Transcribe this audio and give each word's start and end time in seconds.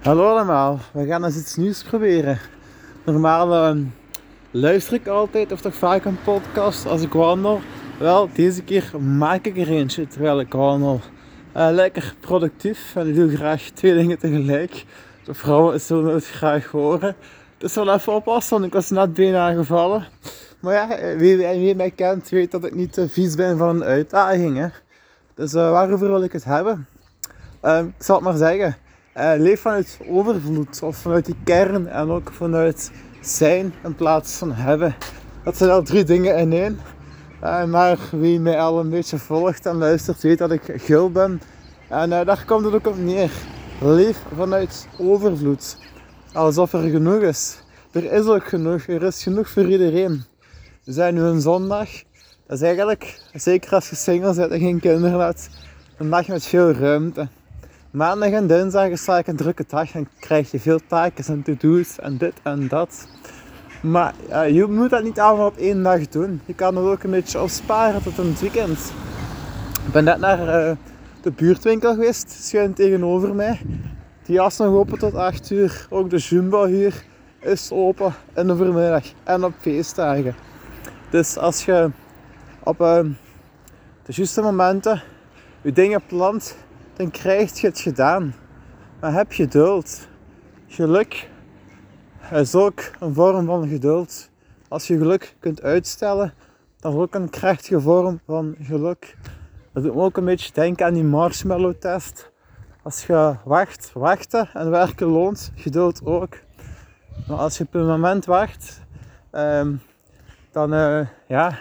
Hallo 0.00 0.30
allemaal, 0.30 0.78
we 0.92 1.06
gaan 1.06 1.24
eens 1.24 1.36
iets 1.36 1.56
nieuws 1.56 1.82
proberen. 1.82 2.38
Normaal 3.04 3.54
ehm, 3.54 3.82
luister 4.50 4.94
ik 4.94 5.06
altijd 5.06 5.52
of 5.52 5.60
toch 5.60 5.74
vaak 5.74 6.04
een 6.04 6.22
podcast 6.24 6.86
als 6.86 7.02
ik 7.02 7.12
wandel. 7.12 7.60
Wel, 7.98 8.28
deze 8.32 8.62
keer 8.62 9.00
maak 9.00 9.44
ik 9.44 9.58
er 9.58 9.68
eentje 9.68 10.06
terwijl 10.06 10.40
ik 10.40 10.52
wandel. 10.52 11.00
Uh, 11.56 11.68
lekker 11.70 12.14
productief 12.20 12.96
en 12.96 13.08
ik 13.08 13.14
doe 13.14 13.36
graag 13.36 13.62
twee 13.62 13.94
dingen 13.94 14.18
tegelijk. 14.18 14.84
De 15.24 15.34
vrouwen 15.34 15.80
zullen 15.80 16.14
het 16.14 16.26
graag 16.26 16.66
horen. 16.66 17.16
Dus 17.58 17.74
wel 17.74 17.94
even 17.94 18.14
oppassen, 18.14 18.52
want 18.52 18.64
ik 18.66 18.72
was 18.72 18.90
net 18.90 19.14
bijna 19.14 19.52
gevallen. 19.52 20.06
Maar 20.60 20.74
ja, 20.74 21.16
wie, 21.16 21.36
wie 21.36 21.74
mij 21.74 21.90
kent 21.90 22.28
weet 22.28 22.50
dat 22.50 22.64
ik 22.64 22.74
niet 22.74 22.92
te 22.92 23.08
vies 23.08 23.34
ben 23.34 23.58
van 23.58 23.68
een 23.68 23.84
uitdaging. 23.84 24.56
Hè? 24.56 24.68
Dus 25.34 25.54
uh, 25.54 25.70
waarover 25.70 26.08
wil 26.08 26.22
ik 26.22 26.32
het 26.32 26.44
hebben? 26.44 26.86
Uh, 27.62 27.78
ik 27.78 28.04
zal 28.04 28.16
het 28.16 28.24
maar 28.24 28.36
zeggen. 28.36 28.76
Uh, 29.16 29.32
leef 29.36 29.60
vanuit 29.60 29.98
overvloed 30.08 30.82
of 30.82 30.96
vanuit 30.96 31.24
die 31.24 31.36
kern 31.44 31.88
en 31.88 32.10
ook 32.10 32.32
vanuit 32.32 32.90
zijn 33.20 33.74
in 33.84 33.94
plaats 33.94 34.36
van 34.36 34.52
hebben. 34.52 34.94
Dat 35.44 35.56
zijn 35.56 35.70
al 35.70 35.82
drie 35.82 36.04
dingen 36.04 36.36
in 36.36 36.52
één. 36.52 36.78
Uh, 37.42 37.64
maar 37.64 37.98
wie 38.10 38.40
mij 38.40 38.60
al 38.60 38.80
een 38.80 38.90
beetje 38.90 39.18
volgt 39.18 39.66
en 39.66 39.76
luistert, 39.76 40.22
weet 40.22 40.38
dat 40.38 40.50
ik 40.50 40.62
gul 40.76 41.10
ben. 41.10 41.40
En 41.88 42.10
uh, 42.10 42.24
daar 42.24 42.44
komt 42.46 42.64
het 42.64 42.74
ook 42.74 42.86
op 42.86 42.98
neer. 42.98 43.30
Leef 43.80 44.22
vanuit 44.36 44.88
overvloed. 44.98 45.76
Alsof 46.32 46.72
er 46.72 46.90
genoeg 46.90 47.22
is. 47.22 47.62
Er 47.92 48.12
is 48.12 48.26
ook 48.26 48.44
genoeg. 48.44 48.86
Er 48.86 49.02
is 49.02 49.22
genoeg 49.22 49.48
voor 49.48 49.68
iedereen. 49.68 50.24
We 50.84 50.92
zijn 50.92 51.14
nu 51.14 51.20
een 51.20 51.40
zondag. 51.40 51.88
Dat 52.46 52.58
is 52.58 52.62
eigenlijk, 52.62 53.20
zeker 53.32 53.74
als 53.74 53.90
je 53.90 53.96
single 53.96 54.34
bent 54.34 54.52
en 54.52 54.58
geen 54.58 54.80
kinderen 54.80 55.20
hebt, 55.20 55.48
een 55.96 56.10
dag 56.10 56.28
met 56.28 56.46
veel 56.46 56.72
ruimte. 56.72 57.28
Maandag 57.90 58.30
en 58.30 58.46
dinsdag 58.46 58.88
is 58.88 59.02
vaak 59.02 59.26
een 59.26 59.36
drukke 59.36 59.64
dag 59.68 59.94
en 59.94 60.08
krijg 60.18 60.50
je 60.50 60.60
veel 60.60 60.80
taken 60.86 61.24
en 61.24 61.42
to-do's 61.42 61.98
en 61.98 62.16
dit 62.16 62.32
en 62.42 62.68
dat. 62.68 63.08
Maar 63.82 64.14
je 64.52 64.66
moet 64.66 64.90
dat 64.90 65.02
niet 65.02 65.20
allemaal 65.20 65.46
op 65.46 65.56
één 65.56 65.82
dag 65.82 66.08
doen. 66.08 66.40
Je 66.46 66.54
kan 66.54 66.76
het 66.76 66.84
ook 66.84 67.02
een 67.02 67.10
beetje 67.10 67.40
opsparen 67.40 68.02
tot 68.02 68.18
een 68.18 68.36
weekend. 68.40 68.92
Ik 69.86 69.92
ben 69.92 70.04
net 70.04 70.18
naar 70.18 70.38
uh, 70.38 70.76
de 71.22 71.30
buurtwinkel 71.30 71.94
geweest, 71.94 72.30
schuin 72.30 72.74
tegenover 72.74 73.34
mij. 73.34 73.60
Die 74.24 74.38
was 74.38 74.56
nog 74.56 74.74
open 74.74 74.98
tot 74.98 75.14
8 75.14 75.50
uur. 75.50 75.86
Ook 75.88 76.10
de 76.10 76.18
Jumbo 76.18 76.66
hier 76.66 77.04
is 77.40 77.70
open 77.72 78.14
in 78.34 78.46
de 78.46 78.56
voormiddag 78.56 79.04
en 79.24 79.44
op 79.44 79.52
feestdagen. 79.58 80.34
Dus 81.10 81.36
als 81.36 81.64
je 81.64 81.90
op 82.62 82.80
uh, 82.80 82.98
de 84.02 84.12
juiste 84.12 84.42
momenten 84.42 85.02
je 85.62 85.72
dingen 85.72 86.02
plant, 86.06 86.56
dan 87.00 87.10
krijg 87.10 87.60
je 87.60 87.66
het 87.66 87.80
gedaan. 87.80 88.34
Maar 89.00 89.12
heb 89.12 89.32
geduld. 89.32 90.08
Geluk 90.66 91.28
is 92.32 92.54
ook 92.54 92.80
een 92.98 93.14
vorm 93.14 93.46
van 93.46 93.68
geduld. 93.68 94.30
Als 94.68 94.86
je 94.86 94.98
geluk 94.98 95.36
kunt 95.38 95.62
uitstellen, 95.62 96.34
dat 96.80 96.92
is 96.92 96.98
ook 96.98 97.14
een 97.14 97.30
krachtige 97.30 97.80
vorm 97.80 98.20
van 98.26 98.56
geluk. 98.62 99.16
Dat 99.72 99.82
doet 99.82 99.94
me 99.94 100.00
ook 100.00 100.16
een 100.16 100.24
beetje 100.24 100.52
denken 100.52 100.86
aan 100.86 100.94
die 100.94 101.04
marshmallow 101.04 101.74
test. 101.74 102.30
Als 102.82 103.06
je 103.06 103.34
wacht, 103.44 103.90
wachten 103.94 104.48
en 104.52 104.70
werken 104.70 105.06
loont, 105.06 105.52
geduld 105.54 106.00
ook. 106.04 106.36
Maar 107.28 107.38
als 107.38 107.58
je 107.58 107.64
op 107.64 107.74
een 107.74 107.86
moment 107.86 108.24
wacht, 108.24 108.80
um, 109.32 109.80
dan, 110.50 110.74
uh, 110.74 111.06
ja, 111.26 111.58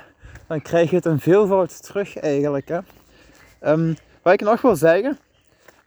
dan 0.48 0.62
krijg 0.62 0.90
je 0.90 0.96
het 0.96 1.06
een 1.06 1.20
veelvoud 1.20 1.84
terug 1.84 2.18
eigenlijk. 2.18 2.68
Hè. 2.68 2.80
Um, 3.72 3.96
wat 4.22 4.34
ik 4.34 4.42
nog 4.42 4.62
wil 4.62 4.76
zeggen, 4.76 5.18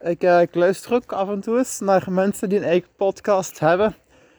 ik, 0.02 0.24
uh, 0.24 0.40
ik, 0.40 0.54
luister 0.54 0.92
ook 0.92 1.12
af 1.12 1.28
en 1.28 1.40
toe 1.40 1.58
eens 1.58 1.80
naar 1.80 2.06
mensen 2.10 2.48
die 2.48 2.58
een 2.58 2.64
eigen 2.64 2.88
podcast 2.96 3.58
hebben. 3.58 3.94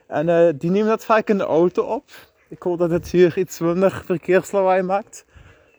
En 0.08 0.28
uh, 0.28 0.50
die 0.56 0.72
nemen 0.72 0.88
dat 0.88 1.06
vaak 1.06 1.30
in 1.30 1.38
de 1.38 1.44
auto 1.44 1.83
op. 1.83 2.09
Ik 2.47 2.61
hoop 2.61 2.80
dat 2.80 2.89
het 2.89 3.08
hier 3.08 3.38
iets 3.38 3.59
minder 3.59 4.02
verkeerslawaai 4.06 4.81
maakt. 4.81 5.25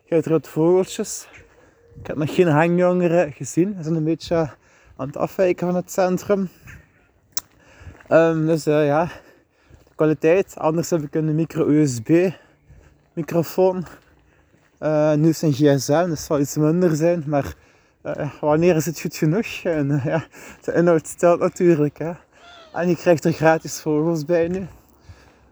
Je 0.04 0.22
hebt 0.24 0.48
vogeltjes. 0.48 1.28
Ik 2.00 2.06
heb 2.06 2.16
nog 2.16 2.34
geen 2.34 2.48
hangjongeren 2.48 3.32
gezien. 3.32 3.74
Ze 3.76 3.82
zijn 3.82 3.94
een 3.94 4.04
beetje 4.04 4.36
aan 4.96 5.06
het 5.06 5.16
afwijken 5.16 5.66
van 5.66 5.76
het 5.76 5.92
centrum. 5.92 6.48
Um, 8.08 8.46
dus 8.46 8.66
uh, 8.66 8.86
ja, 8.86 9.04
de 9.84 9.94
kwaliteit. 9.94 10.54
Anders 10.58 10.90
heb 10.90 11.02
ik 11.02 11.14
een 11.14 11.34
micro-USB 11.34 12.30
microfoon. 13.12 13.86
nu 15.16 15.28
is 15.28 15.42
een 15.42 15.52
gsm, 15.52 16.06
dus 16.08 16.24
zal 16.24 16.40
iets 16.40 16.56
minder 16.56 16.96
zijn. 16.96 17.24
Maar 17.26 17.54
uh, 18.04 18.30
wanneer 18.40 18.76
is 18.76 18.86
het 18.86 19.00
goed 19.00 19.16
genoeg? 19.16 19.46
En 19.62 19.90
uh, 19.90 20.04
ja, 20.04 20.24
de 20.64 20.72
inhoud 20.72 21.06
stelt 21.06 21.40
natuurlijk. 21.40 21.98
Hè. 21.98 22.12
En 22.72 22.88
je 22.88 22.96
krijgt 22.96 23.24
er 23.24 23.32
gratis 23.32 23.80
vogels 23.80 24.24
bij 24.24 24.48
nu. 24.48 24.66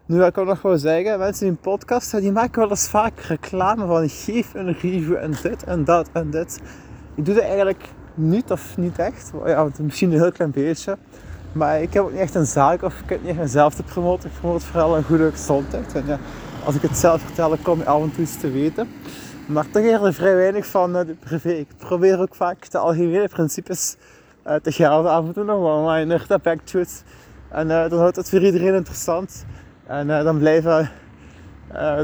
Nu 0.07 0.19
wat 0.19 0.29
ik 0.29 0.39
ook 0.39 0.47
nog 0.47 0.63
wel 0.63 0.79
zeggen, 0.79 1.19
mensen 1.19 1.43
die 1.43 1.51
een 1.51 1.61
podcast 1.61 2.21
die 2.21 2.33
maken 2.33 2.61
wel 2.61 2.71
eens 2.71 2.89
vaak 2.89 3.21
reclame 3.21 3.87
van 3.87 4.09
geef 4.09 4.55
een 4.55 4.73
review 4.73 5.15
en 5.15 5.35
dit 5.43 5.65
en 5.65 5.85
dat 5.85 6.09
en 6.13 6.31
dit. 6.31 6.61
Ik 7.15 7.25
doe 7.25 7.35
dat 7.35 7.45
eigenlijk 7.45 7.85
niet 8.15 8.51
of 8.51 8.77
niet 8.77 8.99
echt. 8.99 9.33
Ja, 9.47 9.69
misschien 9.81 10.13
een 10.13 10.21
heel 10.21 10.33
klein 10.33 10.51
beetje. 10.51 10.99
Maar 11.53 11.83
ik 11.83 11.93
heb 11.93 12.03
ook 12.03 12.11
niet 12.11 12.21
echt 12.21 12.35
een 12.35 12.47
zaak 12.47 12.83
of 12.83 13.01
ik 13.01 13.09
heb 13.09 13.21
niet 13.21 13.31
echt 13.31 13.39
mezelf 13.39 13.75
te 13.75 13.83
promoten. 13.83 14.31
Ik 14.31 14.37
promote 14.41 14.67
vooral 14.67 14.97
een 14.97 15.05
goede 15.05 15.31
gezondheid. 15.31 15.95
En 15.95 16.07
ja, 16.07 16.19
als 16.65 16.75
ik 16.75 16.83
het 16.83 16.97
zelf 16.97 17.23
vertel, 17.23 17.57
kom 17.63 17.79
je 17.79 17.85
af 17.85 18.03
en 18.03 18.13
toe 18.13 18.23
iets 18.23 18.41
te 18.41 18.51
weten. 18.51 18.89
Maar 19.47 19.71
toch 19.71 19.83
eerder 19.83 20.15
vrij 20.15 20.35
weinig 20.37 20.67
van 20.67 20.93
de 20.93 21.17
privé. 21.21 21.51
Ik 21.51 21.69
probeer 21.77 22.21
ook 22.21 22.35
vaak 22.35 22.71
de 22.71 22.79
algemene 22.79 23.29
principes 23.29 23.97
uh, 24.47 24.55
te 24.55 24.73
gelden. 24.73 25.11
Af 25.11 25.25
en 25.25 25.33
toe 25.33 25.45
nog 25.45 25.61
wel, 25.61 25.83
maar 25.83 26.01
je 26.01 26.21
dat 26.29 26.43
back 26.43 26.61
to. 26.61 26.83
En 27.49 27.69
uh, 27.69 27.89
dan 27.89 27.99
houdt 27.99 28.17
het 28.17 28.29
voor 28.29 28.41
iedereen 28.41 28.75
interessant. 28.75 29.45
En 29.87 30.07
dan 30.07 30.39
blijven 30.39 30.91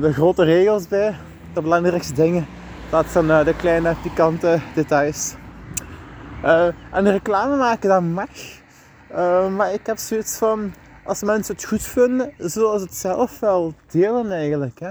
de 0.00 0.12
grote 0.12 0.44
regels 0.44 0.88
bij. 0.88 1.14
De 1.54 1.62
belangrijkste 1.62 2.14
dingen. 2.14 2.46
Dat 2.90 3.06
zijn 3.06 3.26
de 3.26 3.54
kleine 3.56 3.94
pikante 4.02 4.60
details. 4.74 5.34
en 6.92 7.10
reclame 7.10 7.56
maken, 7.56 7.88
dat 7.88 8.02
mag. 8.02 8.28
maar 9.56 9.72
ik 9.72 9.86
heb 9.86 9.98
zoiets 9.98 10.38
van, 10.38 10.74
als 11.04 11.22
mensen 11.22 11.54
het 11.54 11.64
goed 11.64 11.82
vinden, 11.82 12.32
zullen 12.38 12.78
ze 12.78 12.84
het 12.84 12.94
zelf 12.94 13.40
wel 13.40 13.74
delen 13.90 14.32
eigenlijk. 14.32 14.80
Hè. 14.80 14.90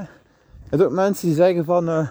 Hebt 0.70 0.84
ook 0.84 0.92
mensen 0.92 1.28
die 1.28 1.36
zeggen 1.36 1.66
van 1.66 2.10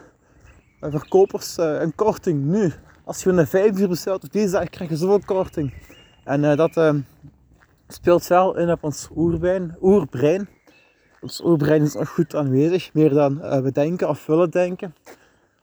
verkopers 0.80 1.58
uh, 1.58 1.80
een 1.80 1.94
korting 1.94 2.44
nu. 2.44 2.72
Als 3.04 3.22
je 3.22 3.30
een 3.30 3.46
5 3.46 3.78
uur 3.78 3.88
bestelt 3.88 4.24
op 4.24 4.32
deze 4.32 4.52
dag, 4.52 4.68
krijg 4.68 4.90
je 4.90 4.96
zoveel 4.96 5.20
korting. 5.24 5.74
En 6.24 6.42
uh, 6.42 6.56
dat 6.56 6.76
uh, 6.76 6.94
speelt 7.88 8.26
wel 8.26 8.56
in 8.56 8.70
op 8.70 8.84
ons 8.84 9.08
oerbrein. 9.16 9.76
oerbrein. 9.80 10.48
Ons 11.20 11.44
oerbrein 11.44 11.82
is 11.82 11.94
nog 11.94 12.08
goed 12.08 12.34
aanwezig, 12.34 12.94
meer 12.94 13.10
dan 13.10 13.62
we 13.62 13.72
denken 13.72 14.08
of 14.08 14.26
willen 14.26 14.50
denken. 14.50 14.94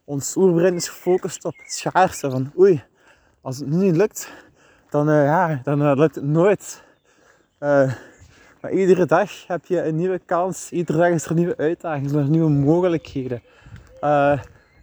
Ons 0.04 0.36
oerbrein 0.36 0.76
is 0.76 0.88
gefocust 0.88 1.46
op 1.46 1.54
het 1.58 1.72
schaarste. 1.72 2.32
Van 2.32 2.52
oei, 2.60 2.84
als 3.42 3.58
het 3.58 3.68
nu 3.68 3.76
niet 3.76 3.96
lukt, 3.96 4.34
dan, 4.90 5.08
ja, 5.08 5.62
dan 5.64 5.94
lukt 6.00 6.16
het 6.16 6.24
nooit. 6.24 6.84
maar 8.62 8.72
iedere 8.72 9.06
dag 9.06 9.48
heb 9.48 9.66
je 9.66 9.84
een 9.84 9.96
nieuwe 9.96 10.20
kans. 10.26 10.72
Iedere 10.72 10.98
dag 10.98 11.10
is 11.10 11.26
er 11.26 11.34
nieuwe 11.34 11.58
uitdaging, 11.58 12.12
er 12.12 12.30
nieuwe 12.30 12.50
mogelijkheden 12.50 13.42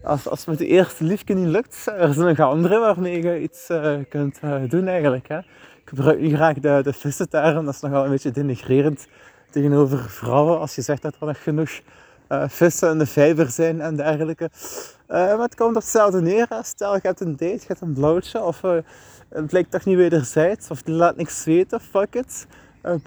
als, 0.03 0.29
als 0.29 0.45
met 0.45 0.59
de 0.59 0.67
eerste 0.67 1.05
liefje 1.05 1.35
niet 1.35 1.47
lukt, 1.47 1.87
er 1.87 2.15
zijn 2.15 2.27
nog 2.27 2.41
andere 2.41 2.79
waarmee 2.79 3.23
je 3.23 3.41
iets 3.41 3.71
uh, 3.71 3.97
kunt 4.09 4.41
uh, 4.45 4.63
doen 4.69 4.89
eigenlijk. 4.89 5.29
Hè. 5.29 5.39
Ik 5.39 5.83
gebruik 5.85 6.21
niet 6.21 6.35
graag 6.35 6.59
de, 6.59 6.81
de 6.83 6.93
vissenterm, 6.93 7.65
dat 7.65 7.75
is 7.75 7.81
nogal 7.81 8.05
een 8.05 8.11
beetje 8.11 8.31
denigrerend 8.31 9.07
tegenover 9.51 10.11
vrouwen. 10.11 10.61
Als 10.61 10.75
je 10.75 10.83
zegt 10.83 11.03
dat 11.03 11.17
er 11.21 11.27
nog 11.27 11.43
genoeg 11.43 11.81
uh, 12.29 12.45
vissen 12.49 12.91
in 12.91 12.99
de 12.99 13.07
vijver 13.07 13.51
zijn 13.51 13.81
en 13.81 13.97
dergelijke. 13.97 14.51
maar 15.09 15.39
het 15.39 15.55
komt 15.55 15.77
op 15.77 15.83
hetzelfde 15.83 16.21
neer. 16.21 16.49
Stel 16.63 16.95
je 16.95 17.01
hebt 17.03 17.21
een 17.21 17.37
date, 17.37 17.45
je 17.45 17.65
hebt 17.67 17.81
een 17.81 17.93
blauwtje 17.93 18.43
of 18.43 18.61
het 19.29 19.47
blijkt 19.47 19.71
toch 19.71 19.85
niet 19.85 19.97
wederzijds 19.97 20.71
of 20.71 20.83
die 20.83 20.95
laat 20.95 21.17
niks 21.17 21.45
weten, 21.45 21.81
fuck 21.81 22.15
it. 22.15 22.47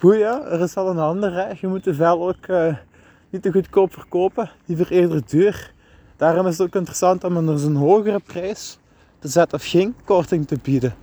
boeien, 0.00 0.50
er 0.50 0.60
is 0.60 0.76
al 0.76 0.90
een 0.90 0.98
andere. 0.98 1.56
Je 1.60 1.66
moet 1.66 1.84
de 1.84 1.94
vel 1.94 2.28
ook 2.28 2.74
niet 3.30 3.42
te 3.42 3.52
goedkoop 3.52 3.92
verkopen, 3.92 4.50
liever 4.64 4.90
eerder 4.90 5.22
duur. 5.26 5.72
Daarom 6.16 6.46
is 6.46 6.58
het 6.58 6.66
ook 6.66 6.74
interessant 6.74 7.24
om 7.24 7.48
er 7.48 7.64
een 7.64 7.76
hogere 7.76 8.20
prijs 8.20 8.78
te 9.18 9.28
zetten 9.28 9.58
of 9.58 9.64
geen 9.64 9.96
korting 10.04 10.46
te 10.46 10.58
bieden. 10.62 10.94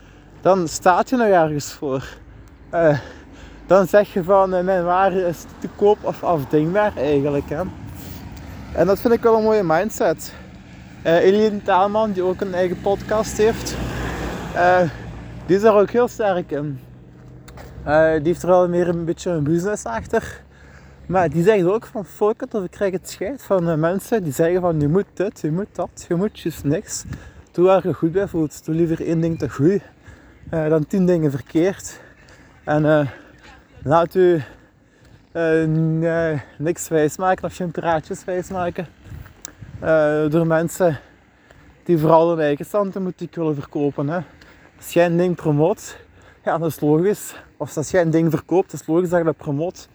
Dan 0.42 0.68
staat 0.68 1.10
je 1.10 1.16
nog 1.16 1.28
ergens 1.28 1.74
voor. 1.74 2.08
Uh, 2.74 3.00
dan 3.66 3.88
zeg 3.88 4.13
je 4.13 4.24
van 4.24 4.56
uh, 4.56 4.62
mijn 4.62 4.84
waarde 4.84 5.28
is 5.28 5.46
te 5.60 5.68
koop 5.75 5.98
of 6.02 6.24
afdingbaar 6.24 6.98
eigenlijk. 6.98 7.50
Hè. 7.50 7.62
En 8.74 8.88
dat 8.88 9.00
vind 9.00 9.13
ik 9.13 9.22
wel 9.22 9.38
een 9.38 9.44
mooie 9.44 9.63
mindset. 9.63 10.34
Uh, 11.06 11.16
Eline 11.16 11.62
Taalman, 11.62 12.12
die 12.12 12.24
ook 12.24 12.42
een 12.42 12.54
eigen 12.54 12.81
podcast 12.81 13.38
heeft, 13.38 13.75
die 15.46 15.56
is 15.56 15.62
daar 15.62 15.75
ook 15.75 15.90
heel 15.90 16.08
sterk 16.08 16.52
in. 16.52 16.80
die 17.84 18.22
heeft 18.24 18.42
er 18.42 18.50
wel 18.50 18.69
meer 18.69 18.88
een 18.88 19.06
beetje 19.06 19.30
een 19.30 19.44
business 19.44 19.86
achter. 19.86 20.42
Maar 21.12 21.30
die 21.30 21.44
zeggen 21.44 21.74
ook 21.74 21.86
van 21.86 22.06
fuck 22.06 22.42
it, 22.42 22.54
of 22.54 22.63
ik 22.63 22.72
krijg 22.72 22.92
het 22.92 23.10
scheid 23.10 23.44
van 23.44 23.69
uh, 23.69 23.75
mensen 23.75 24.24
die 24.24 24.34
zeggen 24.34 24.62
van 24.62 24.80
je 24.80 24.88
moet 24.88 25.06
dit, 25.13 25.42
je 25.42 25.52
moet 25.52 25.75
dat, 25.75 26.06
je 26.08 26.16
moet 26.16 26.40
juist 26.40 26.63
niks. 26.63 27.04
Doe 27.52 27.66
waar 27.66 27.88
je 27.88 27.94
goed 27.94 28.12
bij 28.12 28.28
voelt. 28.28 28.66
Doe 28.66 28.75
liever 28.75 29.06
één 29.06 29.22
ding 29.22 29.40
te 29.40 29.50
goed 29.50 29.81
uh, 30.54 30.69
dan 30.69 30.88
tien 30.88 31.06
dingen 31.06 31.31
verkeerd. 31.31 32.00
En 32.63 32.84
uh, 32.84 33.08
laat 33.84 34.16
u 34.16 34.42
niks 36.58 36.88
wijsmaken 36.88 37.46
of 37.46 37.56
geen 37.56 37.72
praatjes 37.72 38.24
wijsmaken. 38.24 38.88
Door 40.30 40.48
mensen 40.48 41.00
die 41.84 41.98
vooral 41.98 42.30
hun 42.30 42.40
eigen 42.40 42.66
standpunt 42.66 43.28
willen 43.31 43.56
verkopen. 43.56 44.08
Hè. 44.08 44.19
Als 44.78 44.94
jij 44.94 45.06
een 45.06 45.18
ding 45.18 45.36
promoot, 45.36 45.98
ja, 46.44 46.58
dat 46.58 46.69
is 46.69 46.80
logisch. 46.80 47.36
Of 47.58 47.78
als 47.78 47.92
jij 47.92 48.02
een 48.02 48.10
ding 48.10 48.31
verkoopt, 48.31 48.74
is 48.74 48.88
logisch 48.88 49.10
dat 49.10 49.19
je 49.19 49.25
dat 49.25 49.38
promoot. 49.38 49.90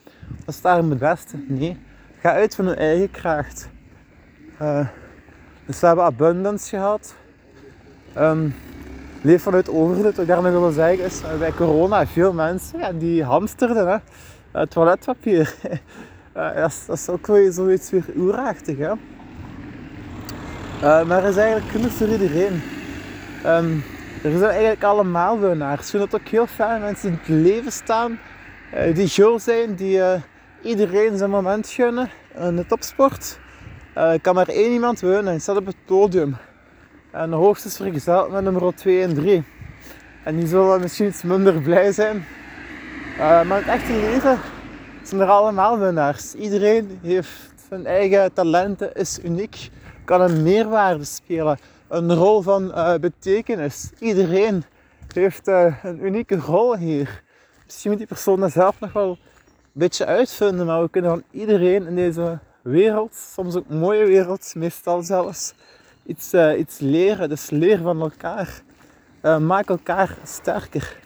Dat 0.45 0.55
is 0.55 0.61
daarom 0.61 0.91
het 0.91 0.99
beste. 0.99 1.37
Nee, 1.47 1.77
ga 2.21 2.33
uit 2.33 2.55
van 2.55 2.65
je 2.65 2.75
eigen 2.75 3.11
kracht. 3.11 3.69
Uh, 4.63 4.87
dus 5.67 5.81
we 5.81 5.87
hebben 5.87 6.05
abundance 6.05 6.69
gehad. 6.69 7.15
Um, 8.19 8.55
leef 9.23 9.43
vanuit 9.43 9.69
overvloed. 9.69 10.05
Wat 10.05 10.19
ik 10.19 10.27
daar 10.27 10.43
wil 10.43 10.71
zeggen 10.71 11.05
is, 11.05 11.23
uh, 11.23 11.39
bij 11.39 11.53
corona 11.53 12.07
veel 12.07 12.33
mensen 12.33 12.99
die 12.99 13.25
hamsterden. 13.25 13.89
Hè. 13.89 13.97
Uh, 14.61 14.67
toiletpapier. 14.67 15.55
dat, 16.33 16.89
is, 16.93 17.09
ook 17.09 17.27
weer 17.27 17.53
zoiets 17.53 17.91
weer 17.91 18.05
oerachtig. 18.17 18.77
Hè. 18.79 18.95
maar 21.05 21.23
er 21.23 21.29
is 21.29 21.37
eigenlijk 21.37 21.71
genoeg 21.71 21.93
voor 21.93 22.09
iedereen. 22.09 22.63
Um, 23.47 23.85
er 24.23 24.39
zijn 24.39 24.51
eigenlijk 24.51 24.85
allemaal 24.85 25.41
winnaars. 25.41 25.81
Ik 25.81 25.87
vind 25.87 26.03
het 26.03 26.21
ook 26.21 26.29
heel 26.29 26.47
fijn 26.47 26.81
mensen 26.81 27.09
in 27.09 27.19
het 27.21 27.29
leven 27.29 27.73
staan. 27.73 28.19
Die 28.95 29.09
gul 29.09 29.39
zijn, 29.39 29.75
die 29.75 30.01
iedereen 30.63 31.19
zijn 31.19 31.31
moment 31.31 31.69
gunnen 31.69 32.11
in 32.39 32.57
de 32.57 32.67
topsport. 32.67 33.39
Uh, 33.99 34.13
kan 34.23 34.35
maar 34.35 34.49
één 34.49 34.73
iemand 34.73 35.01
winnen. 35.01 35.27
Hij 35.27 35.39
staat 35.39 35.57
op 35.57 35.67
het 35.67 35.85
podium. 35.85 36.37
En 37.13 37.31
de 37.31 37.37
hoogste 37.37 37.69
is 37.69 37.77
vergezeld 37.77 38.31
met 38.31 38.43
nummer 38.43 38.75
2 38.75 39.03
en 39.03 39.15
3. 39.15 39.45
En 40.25 40.37
die 40.37 40.47
zullen 40.47 40.81
misschien 40.81 41.07
iets 41.07 41.23
minder 41.23 41.61
blij 41.63 41.93
zijn. 41.93 42.25
Maar 43.19 43.57
het 43.57 43.67
echte 43.67 43.93
leven 43.93 44.39
zijn 45.03 45.21
er 45.21 45.29
allemaal 45.29 45.79
winnaars. 45.79 46.35
Iedereen 46.35 46.99
heeft 47.03 47.53
zijn 47.69 47.87
eigen 47.87 48.33
talenten, 48.33 48.95
is 48.95 49.19
uniek, 49.25 49.69
kan 50.05 50.21
een 50.21 50.43
meerwaarde 50.43 51.05
spelen. 51.05 51.59
Een 51.89 52.15
rol 52.15 52.43
van 52.43 52.73
betekenis. 53.01 53.91
Iedereen 53.99 54.65
heeft 55.15 55.47
een 55.47 56.05
unieke 56.05 56.37
rol 56.37 56.77
hier. 56.77 57.23
Misschien 57.67 57.91
moet 57.91 57.99
die 57.99 58.09
persoon 58.09 58.51
zelf 58.51 58.81
nog 58.81 58.93
wel 58.93 59.11
een 59.11 59.19
beetje 59.73 60.07
uitvinden, 60.07 60.67
maar 60.67 60.83
we 60.83 60.91
kunnen 60.91 61.11
van 61.11 61.23
iedereen 61.31 61.87
in 61.87 61.95
deze 61.95 62.39
wereld, 62.63 63.15
soms 63.15 63.57
ook 63.57 63.69
mooie 63.69 64.05
wereld, 64.05 64.55
meestal 64.55 65.03
zelfs, 65.03 65.55
iets, 66.05 66.35
uh, 66.35 66.59
iets 66.59 66.79
leren. 66.79 67.29
Dus 67.29 67.51
leer 67.51 67.79
van 67.79 68.01
elkaar. 68.01 68.63
Uh, 69.23 69.39
maak 69.39 69.69
elkaar 69.69 70.17
sterker. 70.25 70.97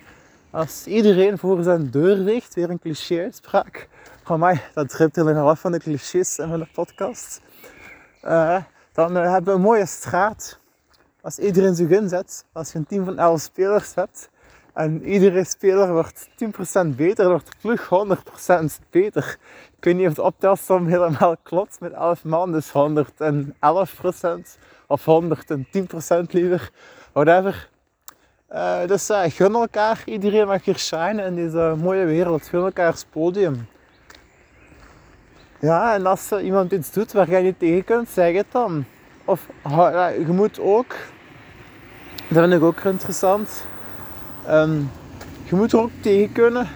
Als 0.51 0.87
iedereen 0.87 1.39
voor 1.39 1.63
zijn 1.63 1.91
deur 1.91 2.25
weegt, 2.25 2.55
weer 2.55 2.71
een 2.71 2.79
cliché-uitspraak. 2.79 3.89
Van 4.23 4.39
mij, 4.39 4.63
dat 4.75 4.89
tript 4.89 5.17
helemaal 5.17 5.49
af 5.49 5.61
van 5.61 5.73
de 5.73 5.79
clichés 5.79 6.39
in 6.39 6.49
mijn 6.49 6.69
podcast. 6.73 7.41
Uh, 8.25 8.63
dan 8.93 9.15
hebben 9.15 9.45
we 9.45 9.51
een 9.51 9.61
mooie 9.61 9.87
straat. 9.87 10.59
Als 11.21 11.39
iedereen 11.39 11.75
zich 11.75 11.89
inzet, 11.89 12.45
als 12.53 12.73
je 12.73 12.79
een 12.79 12.87
team 12.87 13.05
van 13.05 13.19
11 13.19 13.41
spelers 13.41 13.95
hebt, 13.95 14.31
en 14.75 15.05
iedere 15.05 15.45
speler 15.45 15.93
wordt 15.93 16.29
10% 16.29 16.97
beter, 16.97 17.29
wordt 17.29 17.47
de 17.47 17.53
ploeg 17.61 17.89
100% 18.83 18.89
beter. 18.91 19.37
Ik 19.77 19.85
weet 19.85 19.97
niet 19.97 20.09
of 20.09 20.15
de 20.15 20.23
optelsom 20.23 20.87
helemaal 20.87 21.37
klopt 21.43 21.81
met 21.81 21.93
11 21.93 22.25
man, 22.25 22.53
dus 22.53 22.69
111% 22.69 22.73
of 24.87 25.07
110% 25.07 26.31
liever, 26.31 26.71
whatever. 27.13 27.69
Uh, 28.53 28.87
dus 28.87 29.11
uh, 29.11 29.23
gun 29.27 29.55
elkaar, 29.55 30.03
iedereen 30.05 30.47
mag 30.47 30.65
hier 30.65 30.79
shine 30.79 31.23
in 31.23 31.35
deze 31.35 31.75
mooie 31.79 32.05
wereld, 32.05 32.47
gun 32.47 32.65
elkaars 32.65 33.05
podium. 33.05 33.69
Ja, 35.61 35.95
en 35.95 36.07
als 36.07 36.33
iemand 36.33 36.73
iets 36.73 36.93
doet 36.93 37.13
waar 37.13 37.31
jij 37.31 37.43
niet 37.43 37.59
tegen 37.59 37.85
kunt, 37.85 38.09
zeg 38.09 38.35
het 38.35 38.47
dan. 38.51 38.85
Of 39.25 39.47
je 40.19 40.25
moet 40.29 40.61
ook, 40.61 40.97
dat 42.29 42.39
vind 42.39 42.53
ik 42.53 42.63
ook 42.63 42.81
interessant, 42.81 43.65
Um, 44.49 44.91
je 45.45 45.57
moet 45.57 45.73
er 45.73 45.81
ook 45.81 45.91
tegen 46.01 46.33
kunnen 46.33 46.67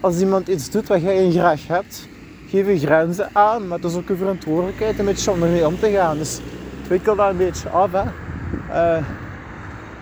als 0.00 0.20
iemand 0.20 0.48
iets 0.48 0.70
doet 0.70 0.88
wat 0.88 1.02
jij 1.02 1.30
graag 1.30 1.66
hebt. 1.66 2.08
Geef 2.46 2.66
je 2.66 2.78
grenzen 2.78 3.28
aan, 3.32 3.68
maar 3.68 3.78
het 3.78 3.90
is 3.90 3.96
ook 3.96 4.08
je 4.08 4.16
verantwoordelijkheid 4.16 4.98
een 4.98 5.04
beetje 5.04 5.30
om 5.30 5.42
ermee 5.42 5.66
om 5.66 5.78
te 5.78 5.90
gaan. 5.90 6.18
Dus 6.18 6.40
wikkel 6.88 7.16
dat 7.16 7.30
een 7.30 7.36
beetje 7.36 7.68
af. 7.68 7.92
Uh, 7.92 8.96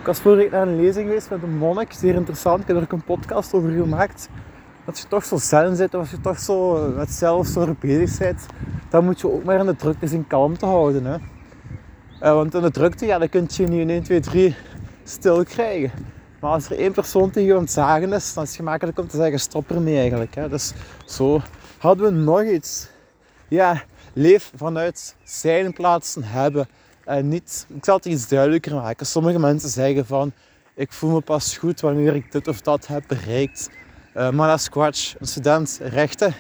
ik 0.01 0.07
was 0.07 0.19
vorige 0.19 0.41
week 0.41 0.51
naar 0.51 0.67
een 0.67 0.77
lezing 0.77 1.07
geweest 1.07 1.31
met 1.31 1.43
een 1.43 1.57
monnik, 1.57 1.93
zeer 1.93 2.15
interessant. 2.15 2.61
Ik 2.61 2.67
heb 2.67 2.77
er 2.77 2.83
ook 2.83 2.93
een 2.93 3.05
podcast 3.05 3.55
over 3.55 3.71
gemaakt. 3.71 4.29
Als 4.85 5.01
je 5.01 5.09
toch 5.09 5.25
zo 5.25 5.37
zen 5.37 5.77
zit, 5.77 5.95
of 5.95 6.01
als 6.01 6.11
je 6.11 6.21
toch 6.21 6.39
zo 6.39 6.89
met 6.97 7.11
zelfzorg 7.11 7.79
bezig 7.79 8.19
bent, 8.19 8.47
dan 8.89 9.05
moet 9.05 9.21
je 9.21 9.33
ook 9.33 9.45
maar 9.45 9.59
in 9.59 9.67
de 9.67 9.77
drukte 9.77 10.07
zien 10.07 10.27
kalm 10.27 10.59
te 10.59 10.67
houden. 10.67 11.05
Hè. 11.05 11.17
Uh, 12.23 12.35
want 12.35 12.55
in 12.55 12.63
de 12.63 12.71
drukte, 12.71 13.07
ja, 13.07 13.19
dan 13.19 13.29
kun 13.29 13.47
je 13.49 13.67
niet 13.67 13.81
in 13.81 13.91
1, 13.91 14.03
2, 14.03 14.21
3 14.21 14.57
stil 15.05 15.45
krijgen. 15.45 16.18
Maar 16.41 16.51
als 16.51 16.71
er 16.71 16.79
één 16.79 16.93
persoon 16.93 17.31
tegen 17.31 17.49
je 17.49 17.55
aan 17.55 17.61
het 17.61 17.71
zagen 17.71 18.13
is, 18.13 18.35
dan 18.35 18.43
is 18.43 18.49
het 18.49 18.59
gemakkelijk 18.59 18.99
om 18.99 19.09
te 19.09 19.17
zeggen 19.17 19.41
stop 19.41 19.71
ermee 19.71 19.99
eigenlijk. 19.99 20.35
Hè. 20.35 20.49
Dus 20.49 20.73
zo 21.07 21.41
hadden 21.79 22.07
we 22.07 22.11
nog 22.11 22.43
iets. 22.43 22.89
Ja, 23.49 23.83
leef 24.13 24.53
vanuit 24.55 25.17
zijn 25.25 25.73
plaatsen 25.73 26.25
hebben. 26.25 26.69
En 27.05 27.29
niet, 27.29 27.67
ik 27.75 27.85
zal 27.85 27.97
het 27.97 28.05
iets 28.05 28.29
duidelijker 28.29 28.75
maken. 28.75 29.07
Sommige 29.07 29.39
mensen 29.39 29.69
zeggen 29.69 30.07
van 30.07 30.33
ik 30.75 30.93
voel 30.93 31.11
me 31.11 31.21
pas 31.21 31.57
goed 31.57 31.81
wanneer 31.81 32.15
ik 32.15 32.33
dit 32.33 32.49
of 32.49 32.61
dat 32.61 32.87
heb 32.87 33.05
bereikt. 33.07 33.71
Uh, 34.17 34.31
maar 34.31 34.49
dat 34.49 34.59
is 34.59 34.69
kwatsch. 34.69 35.15
Een 35.19 35.27
student 35.27 35.81
rechten 35.83 36.35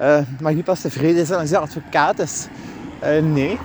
uh, 0.00 0.18
mag 0.40 0.52
niet 0.52 0.64
pas 0.64 0.80
tevreden 0.80 1.26
zijn 1.26 1.40
als 1.40 1.50
hij 1.50 1.58
advocaat 1.58 2.18
is. 2.18 2.46
Uh, 3.02 3.22
nee. 3.22 3.58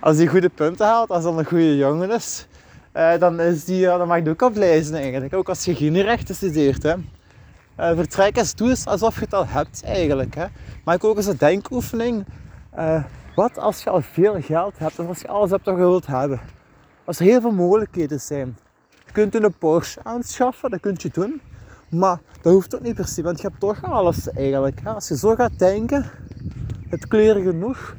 als 0.00 0.16
hij 0.16 0.26
goede 0.26 0.48
punten 0.48 0.86
haalt, 0.86 1.10
als 1.10 1.24
hij 1.24 1.32
een 1.32 1.44
goede 1.44 1.76
jongen 1.76 2.10
is, 2.10 2.46
uh, 2.94 3.18
dan, 3.18 3.40
is 3.40 3.64
die, 3.64 3.84
dan 3.84 4.08
mag 4.08 4.22
je 4.24 4.30
ook 4.30 4.42
aflezen 4.42 4.94
eigenlijk. 4.94 5.34
Ook 5.34 5.48
als 5.48 5.64
je 5.64 5.74
geen 5.74 6.02
rechten 6.02 6.34
studeert. 6.34 6.82
Hè. 6.82 6.94
Uh, 6.94 7.96
vertrek 7.96 8.36
eens, 8.36 8.54
doe 8.54 8.68
eens 8.68 8.86
alsof 8.86 9.14
je 9.14 9.20
het 9.20 9.34
al 9.34 9.46
hebt 9.46 9.84
eigenlijk. 9.84 10.34
Hè. 10.34 10.46
Maak 10.84 11.04
ook 11.04 11.16
eens 11.16 11.26
een 11.26 11.36
denkoefening. 11.36 12.24
wat 13.34 13.58
als 13.58 13.82
je 13.82 13.90
al 13.90 14.02
veel 14.02 14.40
geld 14.40 14.78
hebt 14.78 14.98
of 14.98 15.08
als 15.08 15.20
je 15.20 15.28
alles 15.28 15.50
hebt 15.50 15.64
wat 15.64 15.74
je 15.74 15.80
wilt 15.80 16.06
hebben? 16.06 16.40
Als 17.04 17.18
er 17.18 17.24
heel 17.24 17.40
veel 17.40 17.52
mogelijkheden 17.52 18.20
zijn. 18.20 18.56
Je 19.06 19.12
kunt 19.12 19.34
een 19.34 19.58
Porsche 19.58 20.00
aanschaffen, 20.02 20.70
dat 20.70 20.80
kun 20.80 20.94
je 20.96 21.10
doen. 21.12 21.40
Maar 21.88 22.20
dat 22.42 22.52
hoeft 22.52 22.74
ook 22.74 22.82
niet 22.82 22.94
per 22.94 23.08
se, 23.08 23.22
want 23.22 23.40
je 23.40 23.46
hebt 23.46 23.60
toch 23.60 23.82
alles 23.82 24.30
eigenlijk. 24.30 24.80
Hè. 24.82 24.90
Als 24.90 25.08
je 25.08 25.16
zo 25.16 25.34
gaat 25.34 25.58
denken, 25.58 26.10
het 26.88 27.06
kleren 27.08 27.42
genoeg, 27.42 27.96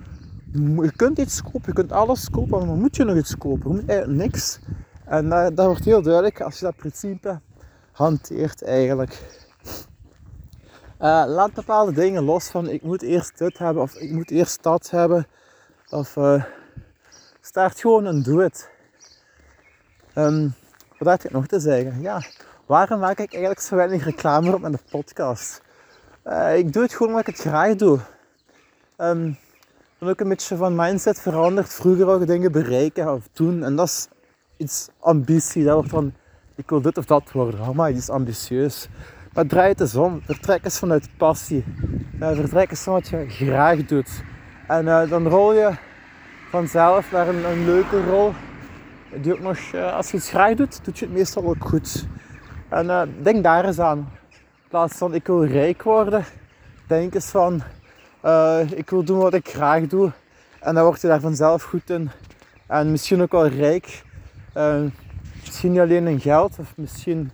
je 0.53 0.91
kunt 0.95 1.17
iets 1.17 1.41
kopen, 1.41 1.61
je 1.65 1.73
kunt 1.73 1.91
alles 1.91 2.29
kopen, 2.29 2.67
maar 2.67 2.75
moet 2.75 2.95
je 2.95 3.03
nog 3.03 3.17
iets 3.17 3.37
kopen? 3.37 3.69
Je 3.71 3.75
moet 3.75 3.89
eigenlijk 3.89 4.19
niks. 4.19 4.59
En 5.05 5.25
uh, 5.25 5.47
dat 5.53 5.65
wordt 5.65 5.85
heel 5.85 6.01
duidelijk 6.01 6.41
als 6.41 6.59
je 6.59 6.65
dat 6.65 6.75
principe 6.75 7.39
hanteert 7.91 8.63
eigenlijk. 8.63 9.41
Uh, 10.99 11.23
laat 11.27 11.53
bepaalde 11.53 11.91
dingen 11.91 12.23
los 12.23 12.47
van 12.49 12.69
ik 12.69 12.81
moet 12.81 13.01
eerst 13.01 13.37
dit 13.37 13.57
hebben 13.57 13.83
of 13.83 13.95
ik 13.95 14.11
moet 14.11 14.31
eerst 14.31 14.63
dat 14.63 14.89
hebben. 14.89 15.27
Of 15.89 16.15
uh, 16.15 16.43
start 17.41 17.79
gewoon 17.79 18.05
en 18.05 18.21
doe 18.21 18.41
het. 18.41 18.69
Um, 20.15 20.53
wat 20.97 21.07
had 21.07 21.23
ik 21.23 21.31
nog 21.31 21.47
te 21.47 21.59
zeggen? 21.59 22.01
Ja, 22.01 22.21
waarom 22.65 22.99
maak 22.99 23.19
ik 23.19 23.31
eigenlijk 23.31 23.61
zo 23.61 23.75
weinig 23.75 24.03
reclame 24.03 24.53
op 24.53 24.61
mijn 24.61 24.79
podcast? 24.89 25.61
Ik 26.55 26.73
doe 26.73 26.83
het 26.83 26.93
gewoon 26.93 27.07
omdat 27.07 27.27
ik 27.27 27.35
het 27.35 27.45
graag 27.45 27.75
doe. 27.75 27.99
Um, 28.97 29.37
ben 29.99 30.09
ook 30.09 30.19
een 30.19 30.29
beetje 30.29 30.55
van 30.55 30.75
mindset 30.75 31.19
veranderd. 31.19 31.73
Vroeger 31.73 32.07
ook 32.07 32.27
dingen 32.27 32.51
bereiken 32.51 33.13
of 33.13 33.27
doen. 33.33 33.63
En 33.63 33.75
dat 33.75 33.87
is 33.87 34.07
iets 34.57 34.89
ambitie. 34.99 35.63
Dat 35.63 35.73
wordt 35.73 35.89
van, 35.89 36.13
ik 36.55 36.69
wil 36.69 36.81
dit 36.81 36.97
of 36.97 37.05
dat 37.05 37.31
worden. 37.31 37.59
Oh 37.59 37.69
maar, 37.69 37.91
is 37.91 38.09
ambitieus. 38.09 38.89
Maar 39.33 39.45
draai 39.45 39.69
het 39.69 39.79
eens 39.79 39.95
om. 39.95 40.21
Vertrek 40.25 40.63
eens 40.63 40.79
vanuit 40.79 41.09
passie. 41.17 41.65
Uh, 42.19 42.31
vertrek 42.35 42.69
eens 42.69 42.81
van 42.81 42.93
wat 42.93 43.07
je 43.07 43.29
graag 43.29 43.85
doet. 43.85 44.23
En 44.67 44.85
uh, 44.85 45.09
dan 45.09 45.27
rol 45.27 45.53
je 45.53 45.71
vanzelf 46.49 47.11
naar 47.11 47.27
een, 47.27 47.45
een 47.45 47.65
leuke 47.65 48.03
rol. 48.03 48.33
Die 49.21 49.33
ook 49.33 49.39
nog, 49.39 49.57
uh, 49.75 49.95
als 49.95 50.11
je 50.11 50.17
iets 50.17 50.29
graag 50.29 50.55
doet, 50.55 50.85
doet 50.85 50.99
je 50.99 51.05
het 51.05 51.13
meestal 51.13 51.43
ook 51.43 51.67
goed. 51.67 52.07
En 52.69 53.13
denk 53.21 53.43
daar 53.43 53.65
eens 53.65 53.79
aan. 53.79 53.97
In 54.29 54.69
plaats 54.69 54.97
van 54.97 55.13
ik 55.13 55.27
wil 55.27 55.45
rijk 55.45 55.83
worden, 55.83 56.25
denk 56.87 57.13
eens 57.13 57.29
van 57.29 57.61
ik 58.75 58.89
wil 58.89 59.03
doen 59.03 59.17
wat 59.17 59.33
ik 59.33 59.47
graag 59.49 59.87
doe. 59.87 60.11
En 60.59 60.75
dan 60.75 60.83
word 60.83 61.01
je 61.01 61.07
daar 61.07 61.19
vanzelf 61.19 61.63
goed 61.63 61.89
in. 61.89 62.09
En 62.67 62.91
misschien 62.91 63.21
ook 63.21 63.31
wel 63.31 63.47
rijk. 63.47 64.03
Uh, 64.57 64.81
misschien 65.41 65.71
niet 65.71 65.79
alleen 65.79 66.07
in 66.07 66.19
geld, 66.19 66.55
of 66.59 66.73
misschien 66.77 67.31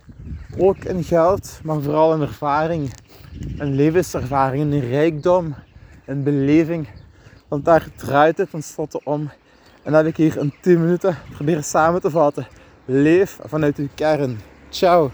ook 0.58 0.78
in 0.78 1.04
geld, 1.04 1.60
maar 1.64 1.82
vooral 1.82 2.14
in 2.14 2.22
ervaring. 2.22 2.94
Een 3.58 3.76
levenservaring, 3.76 4.74
een 4.74 4.90
rijkdom, 4.90 5.56
een 6.06 6.24
beleving. 6.24 6.88
Want 7.48 7.66
daar 7.66 7.88
draait 7.96 8.38
het 8.38 8.50
tenslotte 8.50 9.02
om. 9.04 9.30
En 9.84 9.92
dat 9.92 10.04
heb 10.04 10.06
ik 10.06 10.18
hier 10.18 10.38
in 10.38 10.54
10 10.62 10.82
minuten 10.82 11.18
proberen 11.34 11.64
samen 11.64 12.02
te 12.02 12.10
vatten. 12.10 12.48
Leef 12.86 13.40
vanuit 13.44 13.78
uw 13.78 13.90
kern. 13.96 14.40
Ciao. 14.70 15.12